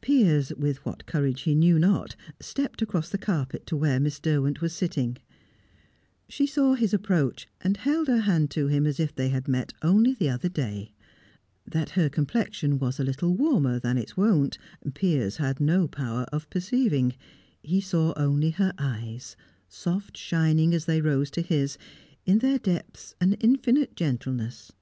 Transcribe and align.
Piers, 0.00 0.54
with 0.56 0.82
what 0.86 1.04
courage 1.04 1.42
he 1.42 1.54
knew 1.54 1.78
not, 1.78 2.16
stepped 2.40 2.80
across 2.80 3.10
the 3.10 3.18
carpet 3.18 3.66
to 3.66 3.76
where 3.76 4.00
Miss 4.00 4.18
Derwent 4.18 4.62
was 4.62 4.72
sitting. 4.74 5.18
She 6.30 6.46
saw 6.46 6.72
his 6.72 6.94
approach, 6.94 7.46
and 7.60 7.76
held 7.76 8.08
her 8.08 8.20
hand 8.22 8.50
to 8.52 8.68
him 8.68 8.86
as 8.86 8.98
if 8.98 9.14
they 9.14 9.28
had 9.28 9.46
met 9.48 9.74
only 9.82 10.14
the 10.14 10.30
other 10.30 10.48
day. 10.48 10.94
That 11.66 11.90
her 11.90 12.08
complexion 12.08 12.78
was 12.78 12.98
a 12.98 13.04
little 13.04 13.34
warmer 13.36 13.78
than 13.78 13.98
its 13.98 14.16
wont, 14.16 14.56
Piers 14.94 15.36
had 15.36 15.60
no 15.60 15.86
power 15.88 16.22
of 16.32 16.48
perceiving; 16.48 17.12
he 17.62 17.82
saw 17.82 18.14
only 18.16 18.52
her 18.52 18.72
eyes, 18.78 19.36
soft 19.68 20.16
shining 20.16 20.72
as 20.72 20.86
they 20.86 21.02
rose 21.02 21.30
to 21.32 21.42
his, 21.42 21.76
in 22.24 22.38
their 22.38 22.58
depths 22.58 23.14
an 23.20 23.34
infinite 23.34 23.94
gentleness. 23.94 24.72